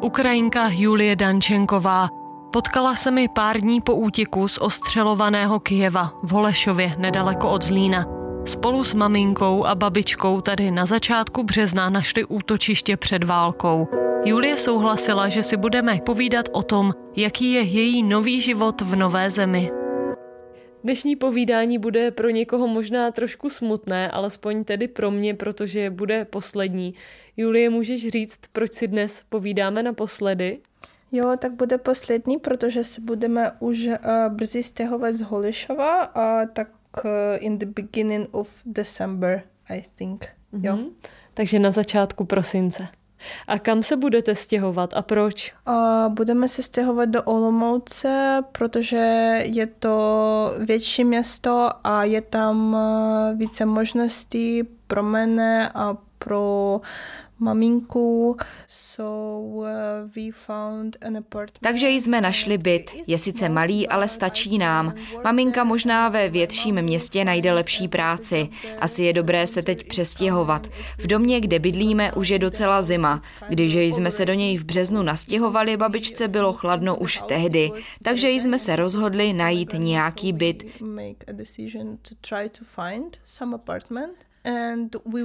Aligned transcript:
Ukrajinka 0.00 0.68
Julie 0.72 1.16
Dančenková. 1.16 2.08
Potkala 2.52 2.94
se 2.94 3.10
mi 3.10 3.28
pár 3.28 3.60
dní 3.60 3.80
po 3.80 3.94
útěku 3.94 4.48
z 4.48 4.58
ostřelovaného 4.58 5.60
Kijeva 5.60 6.12
v 6.22 6.30
Holešově 6.30 6.92
nedaleko 6.98 7.50
od 7.50 7.64
Zlína. 7.64 8.06
Spolu 8.46 8.84
s 8.84 8.94
maminkou 8.94 9.64
a 9.64 9.74
babičkou 9.74 10.40
tady 10.40 10.70
na 10.70 10.86
začátku 10.86 11.42
března 11.42 11.90
našli 11.90 12.24
útočiště 12.24 12.96
před 12.96 13.24
válkou. 13.24 13.88
Julie 14.24 14.58
souhlasila, 14.58 15.28
že 15.28 15.42
si 15.42 15.56
budeme 15.56 15.98
povídat 16.06 16.48
o 16.52 16.62
tom, 16.62 16.92
jaký 17.16 17.52
je 17.52 17.62
její 17.62 18.02
nový 18.02 18.40
život 18.40 18.80
v 18.80 18.96
nové 18.96 19.30
zemi. 19.30 19.79
Dnešní 20.84 21.16
povídání 21.16 21.78
bude 21.78 22.10
pro 22.10 22.30
někoho 22.30 22.66
možná 22.66 23.10
trošku 23.10 23.50
smutné, 23.50 24.10
alespoň 24.10 24.64
tedy 24.64 24.88
pro 24.88 25.10
mě, 25.10 25.34
protože 25.34 25.90
bude 25.90 26.24
poslední. 26.24 26.94
Julie, 27.36 27.70
můžeš 27.70 28.08
říct, 28.08 28.40
proč 28.52 28.72
si 28.72 28.88
dnes 28.88 29.22
povídáme 29.28 29.82
naposledy? 29.82 30.58
Jo, 31.12 31.36
tak 31.38 31.52
bude 31.52 31.78
poslední, 31.78 32.38
protože 32.38 32.84
se 32.84 33.00
budeme 33.00 33.52
už 33.58 33.86
uh, 33.86 33.94
brzy 34.28 34.62
stěhovat 34.62 35.14
z 35.14 35.20
Holišova, 35.20 36.02
a 36.02 36.46
tak 36.46 36.68
uh, 37.04 37.10
in 37.38 37.58
the 37.58 37.66
beginning 37.66 38.28
of 38.30 38.62
December, 38.66 39.42
I 39.68 39.84
think. 39.96 40.24
Mm-hmm. 40.52 40.64
Jo. 40.64 40.78
Takže 41.34 41.58
na 41.58 41.70
začátku 41.70 42.24
prosince. 42.24 42.88
A 43.46 43.58
kam 43.58 43.82
se 43.82 43.96
budete 43.96 44.34
stěhovat 44.34 44.94
a 44.94 45.02
proč? 45.02 45.54
Budeme 46.08 46.48
se 46.48 46.62
stěhovat 46.62 47.08
do 47.08 47.22
Olomouce, 47.22 48.42
protože 48.52 49.40
je 49.42 49.66
to 49.66 50.54
větší 50.58 51.04
město 51.04 51.68
a 51.84 52.04
je 52.04 52.20
tam 52.20 52.76
více 53.34 53.64
možností 53.64 54.62
pro 54.86 55.02
mene 55.02 55.70
a 55.74 55.96
pro 56.24 56.80
maminku, 57.40 58.36
so 58.68 59.40
uh, 59.40 59.64
we 60.16 60.32
found 60.32 60.96
an 61.00 61.16
apartment. 61.16 61.58
Takže 61.60 61.88
jsme 61.88 62.20
našli 62.20 62.58
byt. 62.58 62.90
Je 63.06 63.18
sice 63.18 63.48
malý, 63.48 63.88
ale 63.88 64.08
stačí 64.08 64.58
nám. 64.58 64.94
Maminka 65.24 65.64
možná 65.64 66.08
ve 66.08 66.28
větším 66.28 66.82
městě 66.82 67.24
najde 67.24 67.52
lepší 67.52 67.88
práci. 67.88 68.48
Asi 68.78 69.02
je 69.02 69.12
dobré 69.12 69.46
se 69.46 69.62
teď 69.62 69.88
přestěhovat. 69.88 70.66
V 70.98 71.06
domě, 71.06 71.40
kde 71.40 71.58
bydlíme, 71.58 72.12
už 72.12 72.28
je 72.28 72.38
docela 72.38 72.82
zima. 72.82 73.22
Když 73.48 73.74
jsme 73.74 74.10
se 74.10 74.26
do 74.26 74.34
něj 74.34 74.58
v 74.58 74.64
březnu 74.64 75.02
nastěhovali, 75.02 75.76
babičce 75.76 76.28
bylo 76.28 76.52
chladno 76.52 76.96
už 76.96 77.20
tehdy. 77.28 77.70
Takže 78.02 78.30
jsme 78.30 78.58
se 78.58 78.76
rozhodli 78.76 79.32
najít 79.32 79.72
nějaký 79.72 80.32
byt. 80.32 80.64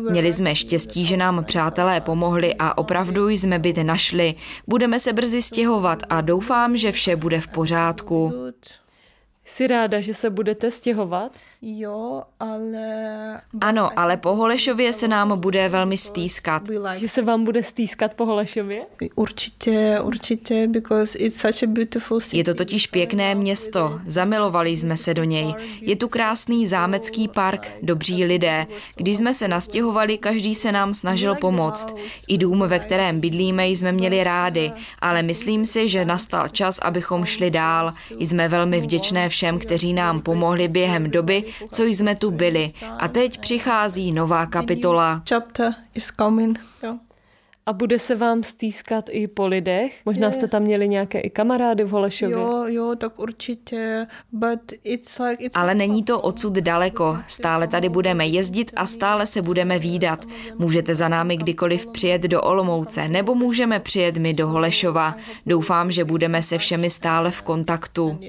Měli 0.09 0.33
jsme 0.33 0.55
štěstí, 0.55 1.05
že 1.05 1.17
nám 1.17 1.43
přátelé 1.43 2.01
pomohli 2.01 2.55
a 2.59 2.77
opravdu 2.77 3.29
jsme 3.29 3.59
byt 3.59 3.77
našli. 3.77 4.35
Budeme 4.67 4.99
se 4.99 5.13
brzy 5.13 5.41
stěhovat 5.41 6.03
a 6.09 6.21
doufám, 6.21 6.77
že 6.77 6.91
vše 6.91 7.15
bude 7.15 7.41
v 7.41 7.47
pořádku. 7.47 8.33
Jsi 9.45 9.67
ráda, 9.67 10.01
že 10.01 10.13
se 10.13 10.29
budete 10.29 10.71
stěhovat? 10.71 11.37
Jo, 11.61 12.23
ale... 12.39 13.41
Ano, 13.61 13.99
ale 13.99 14.17
po 14.17 14.35
Holešově 14.35 14.93
se 14.93 15.07
nám 15.07 15.39
bude 15.39 15.69
velmi 15.69 15.97
stýskat. 15.97 16.63
Že 16.95 17.07
se 17.07 17.21
vám 17.21 17.43
bude 17.43 17.63
stýskat 17.63 18.13
po 18.13 18.25
Holešově? 18.25 18.81
Určitě, 19.15 19.99
určitě, 20.03 20.67
because 20.67 21.17
it's 21.17 21.41
such 21.41 21.63
a 21.63 21.67
beautiful 21.67 22.19
city. 22.19 22.37
Je 22.37 22.43
to 22.43 22.53
totiž 22.53 22.87
pěkné 22.87 23.35
město, 23.35 23.99
zamilovali 24.07 24.77
jsme 24.77 24.97
se 24.97 25.13
do 25.13 25.23
něj. 25.23 25.53
Je 25.81 25.95
tu 25.95 26.07
krásný 26.07 26.67
zámecký 26.67 27.27
park, 27.27 27.71
dobří 27.81 28.25
lidé. 28.25 28.67
Když 28.95 29.17
jsme 29.17 29.33
se 29.33 29.47
nastěhovali, 29.47 30.17
každý 30.17 30.55
se 30.55 30.71
nám 30.71 30.93
snažil 30.93 31.35
pomoct. 31.35 31.95
I 32.27 32.37
dům, 32.37 32.63
ve 32.67 32.79
kterém 32.79 33.19
bydlíme, 33.19 33.67
jsme 33.67 33.91
měli 33.91 34.23
rádi, 34.23 34.71
ale 34.99 35.23
myslím 35.23 35.65
si, 35.65 35.89
že 35.89 36.05
nastal 36.05 36.49
čas, 36.49 36.79
abychom 36.79 37.25
šli 37.25 37.51
dál. 37.51 37.93
Jsme 38.19 38.47
velmi 38.47 38.81
vděčné 38.81 39.29
všem, 39.29 39.59
kteří 39.59 39.93
nám 39.93 40.21
pomohli 40.21 40.67
během 40.67 41.11
doby, 41.11 41.43
co 41.71 41.83
jsme 41.83 42.15
tu 42.15 42.31
byli. 42.31 42.71
A 42.97 43.07
teď 43.07 43.39
přichází 43.39 44.11
nová 44.11 44.45
kapitola. 44.45 45.21
A 47.67 47.73
bude 47.73 47.99
se 47.99 48.15
vám 48.15 48.43
stýskat 48.43 49.05
i 49.09 49.27
po 49.27 49.47
lidech? 49.47 50.01
Možná 50.05 50.31
jste 50.31 50.47
tam 50.47 50.63
měli 50.63 50.87
nějaké 50.87 51.19
i 51.19 51.29
kamarády 51.29 51.83
v 51.83 51.89
Holešově. 51.89 52.37
Jo, 52.37 52.63
jo, 52.67 52.95
tak 52.95 53.19
určitě. 53.19 54.07
But 54.31 54.59
it's 54.83 55.19
like, 55.19 55.43
it's 55.43 55.57
Ale 55.57 55.75
není 55.75 56.03
to 56.03 56.21
odsud 56.21 56.53
daleko. 56.53 57.17
Stále 57.27 57.67
tady 57.67 57.89
budeme 57.89 58.27
jezdit 58.27 58.71
a 58.75 58.85
stále 58.85 59.25
se 59.25 59.41
budeme 59.41 59.79
výdat. 59.79 60.25
Můžete 60.57 60.95
za 60.95 61.07
námi 61.07 61.37
kdykoliv 61.37 61.87
přijet 61.87 62.21
do 62.21 62.41
Olomouce, 62.41 63.07
nebo 63.07 63.35
můžeme 63.35 63.79
přijet 63.79 64.17
my 64.17 64.33
do 64.33 64.47
Holešova. 64.47 65.15
Doufám, 65.45 65.91
že 65.91 66.05
budeme 66.05 66.41
se 66.41 66.57
všemi 66.57 66.89
stále 66.89 67.31
v 67.31 67.41
kontaktu. 67.41 68.19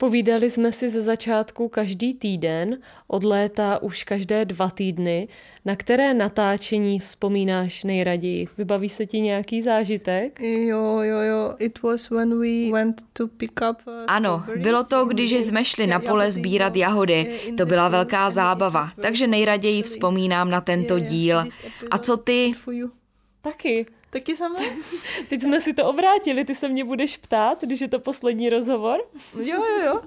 Povídali 0.00 0.50
jsme 0.50 0.72
si 0.72 0.88
ze 0.90 1.02
začátku 1.02 1.68
každý 1.68 2.14
týden, 2.14 2.78
od 3.06 3.24
léta 3.24 3.82
už 3.82 4.04
každé 4.04 4.44
dva 4.44 4.70
týdny. 4.70 5.28
Na 5.64 5.76
které 5.76 6.14
natáčení 6.14 6.98
vzpomínáš 6.98 7.84
nejraději? 7.84 8.48
Vybaví 8.58 8.88
se 8.88 9.06
ti 9.06 9.20
nějaký 9.20 9.62
zážitek? 9.62 10.40
Jo, 10.40 11.00
jo, 11.00 11.18
jo. 11.18 11.54
It 11.58 11.82
was 11.82 12.10
when 12.10 12.40
we 12.40 12.72
went 12.72 13.02
to 13.12 13.28
pick 13.28 13.60
up 13.70 13.76
uh, 13.86 13.92
Ano, 14.06 14.44
bylo 14.56 14.84
to, 14.84 15.04
když 15.04 15.32
jsme 15.32 15.64
šli 15.64 15.86
na 15.86 16.00
pole 16.00 16.30
sbírat 16.30 16.76
jahody. 16.76 17.40
To 17.56 17.66
byla 17.66 17.88
velká 17.88 18.30
zábava, 18.30 18.90
takže 19.02 19.26
nejraději 19.26 19.82
vzpomínám 19.82 20.50
na 20.50 20.60
tento 20.60 20.98
díl. 20.98 21.44
A 21.90 21.98
co 21.98 22.16
ty? 22.16 22.52
Taky. 23.40 23.86
Taky 24.10 24.36
sama? 24.36 24.58
Teď 25.28 25.42
jsme 25.42 25.60
si 25.60 25.74
to 25.74 25.86
obrátili, 25.86 26.44
ty 26.44 26.54
se 26.54 26.68
mě 26.68 26.84
budeš 26.84 27.16
ptát, 27.16 27.64
když 27.64 27.80
je 27.80 27.88
to 27.88 27.98
poslední 27.98 28.50
rozhovor? 28.50 29.00
Jo, 29.40 29.64
jo, 29.64 29.84
jo. 29.86 30.00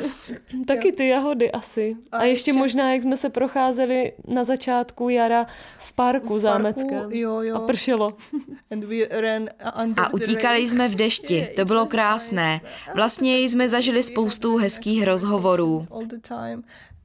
Taky 0.66 0.92
ty 0.92 1.08
jahody 1.08 1.52
asi. 1.52 1.96
A, 2.12 2.18
a 2.18 2.24
ještě, 2.24 2.50
ještě 2.50 2.52
možná, 2.52 2.92
jak 2.92 3.02
jsme 3.02 3.16
se 3.16 3.30
procházeli 3.30 4.12
na 4.26 4.44
začátku 4.44 5.08
jara 5.08 5.46
v 5.78 5.92
parku 5.92 6.34
v 6.34 6.40
zámeckém. 6.40 7.12
Jo, 7.12 7.40
jo. 7.40 7.56
A 7.56 7.60
pršelo. 7.60 8.16
And 8.70 8.84
we 8.84 9.20
ran 9.20 9.48
a 9.96 10.12
utíkali 10.14 10.68
jsme 10.68 10.88
v 10.88 10.94
dešti, 10.94 11.48
to 11.56 11.64
bylo 11.64 11.86
krásné. 11.86 12.60
Vlastně 12.94 13.38
jsme 13.38 13.68
zažili 13.68 14.02
spoustu 14.02 14.56
hezkých 14.56 15.04
rozhovorů. 15.04 15.80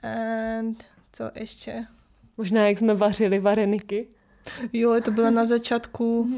And 0.03 0.83
co 1.11 1.31
ještě? 1.35 1.85
Možná, 2.37 2.67
jak 2.67 2.79
jsme 2.79 2.93
vařili 2.93 3.39
vareniky. 3.39 4.07
Jo, 4.73 4.95
to 5.03 5.11
bylo 5.11 5.31
na 5.31 5.45
začátku. 5.45 6.29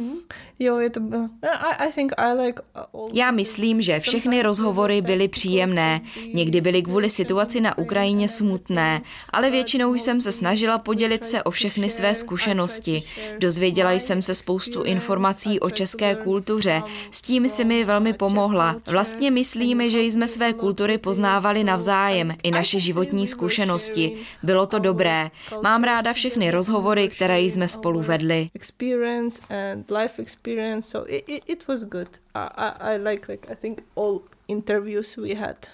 Jo, 0.59 0.77
je 0.77 0.89
to 0.89 0.99
bylo. 0.99 1.29
I, 1.43 1.87
I 1.87 1.91
think 1.91 2.11
I 2.17 2.33
like 2.33 2.61
all... 2.75 3.09
Já 3.13 3.31
myslím, 3.31 3.81
že 3.81 3.99
všechny 3.99 4.41
rozhovory 4.41 5.01
byly 5.01 5.27
příjemné. 5.27 6.01
Někdy 6.33 6.61
byly 6.61 6.81
kvůli 6.81 7.09
situaci 7.09 7.61
na 7.61 7.77
Ukrajině 7.77 8.27
smutné, 8.27 9.01
ale 9.29 9.51
většinou 9.51 9.93
jsem 9.93 10.21
se 10.21 10.31
snažila 10.31 10.77
podělit 10.77 11.25
se 11.25 11.43
o 11.43 11.51
všechny 11.51 11.89
své 11.89 12.15
zkušenosti. 12.15 13.03
Dozvěděla 13.39 13.91
jsem 13.91 14.21
se 14.21 14.33
spoustu 14.33 14.83
informací 14.83 15.59
o 15.59 15.69
české 15.69 16.15
kultuře. 16.15 16.83
S 17.11 17.21
tím 17.21 17.49
si 17.49 17.65
mi 17.65 17.85
velmi 17.85 18.13
pomohla. 18.13 18.75
Vlastně 18.87 19.31
myslíme, 19.31 19.89
že 19.89 20.01
jsme 20.01 20.27
své 20.27 20.53
kultury 20.53 20.97
poznávali 20.97 21.63
navzájem, 21.63 22.35
i 22.43 22.51
naše 22.51 22.79
životní 22.79 23.27
zkušenosti. 23.27 24.17
Bylo 24.43 24.65
to 24.65 24.79
dobré. 24.79 25.31
Mám 25.63 25.83
ráda 25.83 26.13
všechny 26.13 26.51
rozhovory, 26.51 27.07
které 27.07 27.41
jsme 27.41 27.67
spolu 27.67 27.96
spolu 28.03 28.07
vedli. 28.07 28.51
Experience 28.53 29.41
and 29.49 29.89
life 29.89 30.21
experience, 30.21 30.89
so 30.89 31.03
it, 31.03 31.23
it, 31.27 31.43
it 31.47 31.67
was 31.67 31.83
good. 31.83 32.19
I, 32.35 32.49
I, 32.57 32.93
I 32.93 32.97
like 32.97 33.27
like 33.27 33.51
I 33.51 33.55
think 33.55 33.83
all 33.95 34.23
interviews 34.47 35.17
we 35.17 35.35
had. 35.35 35.69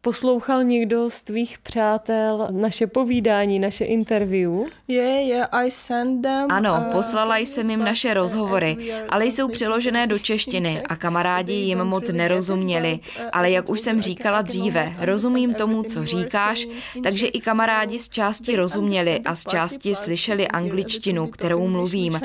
Poslouchal 0.00 0.64
někdo 0.64 1.10
z 1.10 1.22
tvých 1.22 1.58
přátel 1.58 2.48
naše 2.50 2.86
povídání, 2.86 3.58
naše 3.58 3.84
interview? 3.84 4.52
Yeah, 4.88 5.26
yeah, 5.26 5.48
I 5.52 5.70
sent 5.70 6.22
them, 6.22 6.46
ano, 6.50 6.84
uh, 6.86 6.92
poslala 6.92 7.36
jsem 7.36 7.70
jim 7.70 7.84
naše 7.84 8.14
rozhovory, 8.14 8.76
ale 9.08 9.26
jsou 9.26 9.48
přeložené 9.48 10.06
do 10.06 10.18
češtiny 10.18 10.82
a 10.82 10.96
kamarádi 10.96 11.52
jim 11.52 11.78
moc 11.78 12.08
nerozuměli. 12.08 12.98
Uh, 13.18 13.24
ale 13.32 13.50
jak 13.50 13.68
už 13.70 13.80
jsem 13.80 14.00
říkala 14.00 14.42
dříve, 14.42 14.92
rozumím 14.98 15.54
tomu, 15.54 15.82
co 15.82 16.04
říkáš, 16.04 16.66
takže 17.02 17.26
i 17.26 17.40
kamarádi 17.40 17.98
z 17.98 18.08
části 18.08 18.56
rozuměli 18.56 19.20
a 19.24 19.34
z 19.34 19.44
části 19.44 19.94
slyšeli 19.94 20.48
angličtinu, 20.48 21.26
kterou 21.26 21.68
mluvím. 21.68 22.20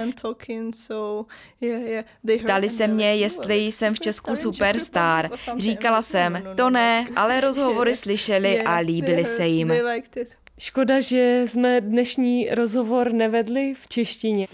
Ptali 2.43 2.69
se 2.69 2.87
mě, 2.87 3.15
jestli 3.15 3.55
jsem 3.57 3.93
v 3.93 3.99
Česku 3.99 4.35
superstar. 4.35 5.29
Říkala 5.57 6.01
jsem, 6.01 6.43
to 6.55 6.69
ne, 6.69 7.05
ale 7.15 7.41
rozhovory 7.71 7.95
slyšeli 8.05 8.61
a 8.61 8.77
líbili 8.77 9.25
se 9.25 9.47
jim. 9.47 9.71
Škoda, 10.59 10.99
že 10.99 11.43
jsme 11.47 11.81
dnešní 11.81 12.49
rozhovor 12.49 13.13
nevedli 13.13 13.73
v 13.73 13.87
češtině. 13.87 14.47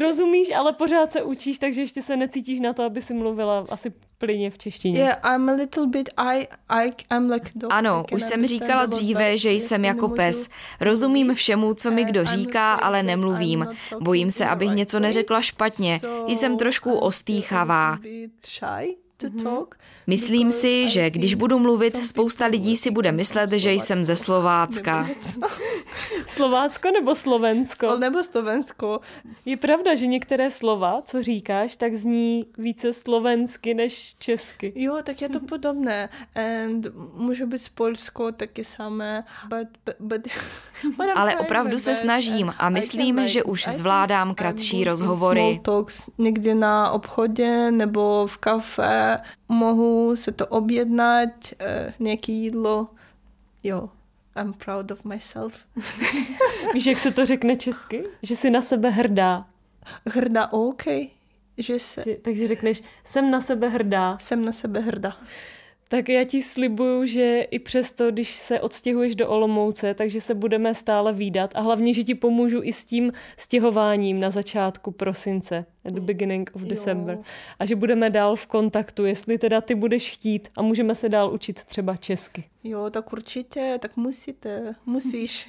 Rozumíš, 0.00 0.50
ale 0.50 0.72
pořád 0.72 1.12
se 1.12 1.22
učíš, 1.22 1.58
takže 1.58 1.80
ještě 1.80 2.02
se 2.02 2.16
necítíš 2.16 2.60
na 2.60 2.72
to, 2.72 2.82
aby 2.82 3.02
si 3.02 3.14
mluvila 3.14 3.66
asi 3.68 3.92
plyně 4.18 4.50
v 4.50 4.58
češtině. 4.58 5.00
Yeah, 5.00 5.34
I'm 5.34 5.48
a 5.48 5.52
little 5.52 5.86
bit, 5.86 6.08
I, 6.16 6.46
I, 6.68 6.92
I'm 7.16 7.30
like 7.30 7.50
dog. 7.54 7.72
Ano, 7.72 8.04
už 8.12 8.22
jsem 8.22 8.46
říkala 8.46 8.86
dříve, 8.86 9.38
že 9.38 9.50
jsem 9.50 9.84
jako 9.84 10.08
pes. 10.08 10.48
Rozumím 10.80 11.34
všemu, 11.34 11.74
co 11.74 11.90
mi 11.90 12.04
kdo 12.04 12.24
říká, 12.24 12.74
ale 12.74 13.02
nemluvím. 13.02 13.66
Bojím 14.00 14.30
se, 14.30 14.46
abych 14.46 14.70
něco 14.70 15.00
neřekla 15.00 15.42
špatně. 15.42 16.00
Jsem 16.26 16.56
trošku 16.56 16.98
ostýchavá. 16.98 17.98
Mm-hmm. 19.22 19.66
Myslím 20.06 20.50
si, 20.50 20.88
že 20.88 21.10
když 21.10 21.34
budu 21.34 21.58
mluvit, 21.58 22.04
spousta 22.04 22.46
lidí 22.46 22.76
si 22.76 22.90
bude 22.90 23.12
myslet, 23.12 23.52
že 23.52 23.72
jsem 23.72 24.04
ze 24.04 24.16
Slovácka. 24.28 25.08
Slovácko 26.26 26.90
nebo 26.90 27.14
Slovensko? 27.14 27.98
Nebo 27.98 28.24
Slovensko. 28.24 29.00
Je 29.44 29.56
pravda, 29.56 29.94
že 29.94 30.06
některé 30.06 30.50
slova, 30.50 31.02
co 31.04 31.22
říkáš, 31.22 31.76
tak 31.76 31.94
zní 31.94 32.46
více 32.58 32.92
slovensky 32.92 33.74
než 33.74 34.14
česky. 34.18 34.72
Jo, 34.76 34.98
tak 35.02 35.22
je 35.22 35.28
to 35.28 35.40
podobné. 35.40 36.08
And 36.34 36.86
může 37.14 37.46
být 37.46 37.58
z 37.58 37.68
Polsko 37.68 38.32
taky 38.32 38.64
samé. 38.64 39.24
But, 39.48 39.68
but, 40.00 40.20
but 40.96 41.06
Ale 41.14 41.36
opravdu 41.36 41.78
se 41.78 41.94
snažím 41.94 42.54
a 42.58 42.68
myslím, 42.68 43.28
že 43.28 43.42
už 43.42 43.66
zvládám 43.70 44.34
kratší 44.34 44.84
rozhovory. 44.84 45.60
Někdy 46.18 46.54
na 46.54 46.90
obchodě 46.90 47.70
nebo 47.70 48.26
v 48.26 48.38
kafe 48.38 49.07
mohu 49.48 50.16
se 50.16 50.32
to 50.32 50.46
objednat, 50.46 51.28
uh, 51.60 51.92
nějaké 51.98 52.32
jídlo, 52.32 52.88
jo, 53.62 53.90
I'm 54.40 54.52
proud 54.52 54.90
of 54.90 55.04
myself. 55.04 55.54
Víš, 56.74 56.86
jak 56.86 56.98
se 56.98 57.10
to 57.10 57.26
řekne 57.26 57.56
česky? 57.56 58.04
Že 58.22 58.36
jsi 58.36 58.50
na 58.50 58.62
sebe 58.62 58.90
hrdá. 58.90 59.46
Hrdá, 60.06 60.52
OK. 60.52 60.82
Že 61.58 61.78
se... 61.78 62.04
Takže 62.22 62.48
řekneš, 62.48 62.82
jsem 63.04 63.30
na 63.30 63.40
sebe 63.40 63.68
hrdá. 63.68 64.18
Jsem 64.20 64.44
na 64.44 64.52
sebe 64.52 64.80
hrdá. 64.80 65.16
Tak 65.90 66.08
já 66.08 66.24
ti 66.24 66.42
slibuju, 66.42 67.06
že 67.06 67.40
i 67.40 67.58
přesto, 67.58 68.10
když 68.10 68.36
se 68.36 68.60
odstěhuješ 68.60 69.14
do 69.14 69.28
Olomouce, 69.28 69.94
takže 69.94 70.20
se 70.20 70.34
budeme 70.34 70.74
stále 70.74 71.12
výdat 71.12 71.50
a 71.54 71.60
hlavně, 71.60 71.94
že 71.94 72.04
ti 72.04 72.14
pomůžu 72.14 72.60
i 72.62 72.72
s 72.72 72.84
tím 72.84 73.12
stěhováním 73.36 74.20
na 74.20 74.30
začátku 74.30 74.90
prosince, 74.90 75.64
at 75.84 75.92
the 75.92 76.00
beginning 76.00 76.50
of 76.54 76.62
December. 76.62 77.14
Jo. 77.14 77.22
A 77.58 77.66
že 77.66 77.76
budeme 77.76 78.10
dál 78.10 78.36
v 78.36 78.46
kontaktu, 78.46 79.04
jestli 79.04 79.38
teda 79.38 79.60
ty 79.60 79.74
budeš 79.74 80.10
chtít 80.10 80.48
a 80.56 80.62
můžeme 80.62 80.94
se 80.94 81.08
dál 81.08 81.34
učit 81.34 81.64
třeba 81.64 81.96
česky. 81.96 82.44
Jo, 82.68 82.90
tak 82.90 83.12
určitě, 83.12 83.78
tak 83.82 83.96
musíte, 83.96 84.74
musíš. 84.86 85.48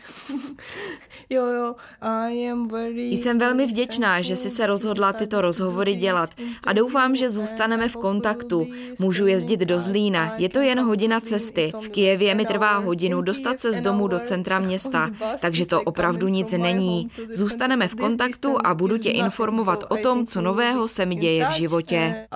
jo, 1.30 1.45
jo, 1.45 1.75
I 2.01 2.51
am 2.51 2.68
very... 2.68 3.01
Jsem 3.01 3.38
velmi 3.38 3.68
vděčná, 3.68 4.21
že 4.21 4.36
jsi 4.36 4.50
se 4.50 4.68
rozhodla 4.68 5.13
tyto 5.13 5.42
rozhovory 5.42 5.95
dělat 5.95 6.30
a 6.63 6.74
doufám, 6.74 7.16
že 7.16 7.30
zůstaneme 7.30 7.89
v 7.89 7.95
kontaktu. 7.95 8.68
Můžu 9.00 9.27
jezdit 9.27 9.60
do 9.60 9.80
Zlína, 9.80 10.36
je 10.38 10.50
to 10.50 10.60
jen 10.60 10.80
hodina 10.80 11.19
cesty. 11.19 11.71
V 11.81 11.89
Kijevě 11.89 12.36
mi 12.36 12.45
trvá 12.45 12.77
hodinu 12.77 13.22
dostat 13.22 13.62
se 13.62 13.72
z 13.72 13.80
domu 13.80 14.07
do 14.07 14.19
centra 14.19 14.60
města, 14.60 15.10
takže 15.42 15.65
to 15.65 15.81
opravdu 15.81 16.27
nic 16.27 16.51
není. 16.51 17.12
Zůstaneme 17.31 17.88
v 17.88 17.95
kontaktu 17.95 18.56
a 18.63 18.74
budu 18.74 18.98
tě 18.98 19.10
informovat 19.10 19.83
o 19.89 19.98
tom, 19.98 20.27
co 20.27 20.42
nového 20.42 20.88
se 20.88 21.06
mi 21.06 21.15
děje 21.15 21.48
v 21.48 21.51
životě. 21.51 22.27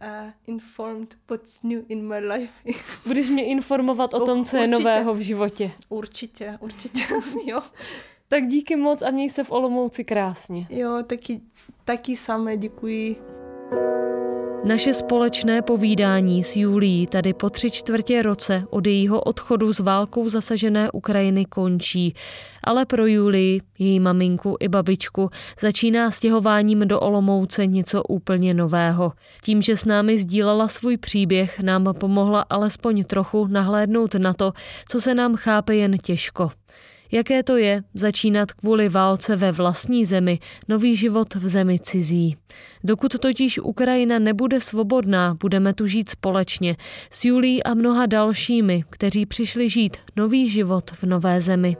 Uh, 0.00 0.30
informed 0.46 1.16
what's 1.30 1.64
new 1.64 1.84
in 1.88 2.08
my 2.08 2.18
life. 2.18 2.52
Budeš 3.06 3.28
mě 3.28 3.44
informovat 3.44 4.14
o 4.14 4.26
tom, 4.26 4.44
co 4.44 4.56
je 4.56 4.62
určitě. 4.62 4.78
nového 4.78 5.14
v 5.14 5.20
životě. 5.20 5.70
Určitě, 5.88 6.58
určitě, 6.60 7.02
jo. 7.46 7.62
Tak 8.28 8.46
díky 8.46 8.76
moc 8.76 9.02
a 9.02 9.10
měj 9.10 9.30
se 9.30 9.44
v 9.44 9.50
Olomouci 9.50 10.04
krásně. 10.04 10.66
Jo, 10.70 11.02
taky, 11.06 11.40
taky 11.84 12.16
samé 12.16 12.56
děkuji. 12.56 13.16
Naše 14.66 14.94
společné 14.94 15.62
povídání 15.62 16.44
s 16.44 16.56
Julí 16.56 17.06
tady 17.06 17.34
po 17.34 17.50
tři 17.50 17.70
čtvrtě 17.70 18.22
roce 18.22 18.64
od 18.70 18.86
jejího 18.86 19.20
odchodu 19.20 19.72
z 19.72 19.80
válkou 19.80 20.28
zasažené 20.28 20.90
Ukrajiny 20.90 21.44
končí. 21.44 22.14
Ale 22.64 22.86
pro 22.86 23.06
Julii, 23.06 23.60
její 23.78 24.00
maminku 24.00 24.56
i 24.60 24.68
babičku 24.68 25.30
začíná 25.60 26.10
stěhováním 26.10 26.88
do 26.88 27.00
Olomouce 27.00 27.66
něco 27.66 28.02
úplně 28.02 28.54
nového. 28.54 29.12
Tím, 29.42 29.62
že 29.62 29.76
s 29.76 29.84
námi 29.84 30.18
sdílela 30.18 30.68
svůj 30.68 30.96
příběh, 30.96 31.60
nám 31.60 31.94
pomohla 31.98 32.44
alespoň 32.50 33.04
trochu 33.04 33.46
nahlédnout 33.46 34.14
na 34.14 34.32
to, 34.32 34.52
co 34.88 35.00
se 35.00 35.14
nám 35.14 35.36
chápe 35.36 35.76
jen 35.76 35.98
těžko. 35.98 36.50
Jaké 37.12 37.42
to 37.42 37.56
je 37.56 37.82
začínat 37.94 38.52
kvůli 38.52 38.88
válce 38.88 39.36
ve 39.36 39.52
vlastní 39.52 40.04
zemi 40.04 40.38
nový 40.68 40.96
život 40.96 41.34
v 41.34 41.48
zemi 41.48 41.78
cizí. 41.78 42.36
Dokud 42.84 43.18
totiž 43.18 43.58
Ukrajina 43.58 44.18
nebude 44.18 44.60
svobodná, 44.60 45.36
budeme 45.40 45.74
tu 45.74 45.86
žít 45.86 46.08
společně 46.08 46.76
s 47.10 47.24
Julí 47.24 47.62
a 47.62 47.74
mnoha 47.74 48.06
dalšími, 48.06 48.84
kteří 48.90 49.26
přišli 49.26 49.68
žít 49.68 49.96
nový 50.16 50.48
život 50.48 50.90
v 50.90 51.02
nové 51.04 51.40
zemi. 51.40 51.76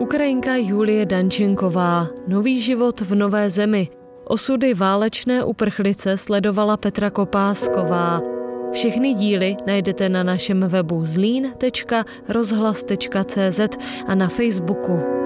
Ukrajinka 0.00 0.56
Julie 0.56 1.06
Dančenková, 1.06 2.08
Nový 2.28 2.62
život 2.62 3.00
v 3.00 3.14
nové 3.14 3.50
zemi. 3.50 3.88
Osudy 4.24 4.74
válečné 4.74 5.44
uprchlice 5.44 6.16
sledovala 6.16 6.76
Petra 6.76 7.10
Kopásková. 7.10 8.39
Všechny 8.72 9.14
díly 9.14 9.56
najdete 9.66 10.08
na 10.08 10.22
našem 10.22 10.68
webu 10.68 11.06
zlín.rozhlas.cz 11.06 13.60
a 14.06 14.14
na 14.14 14.28
Facebooku. 14.28 15.19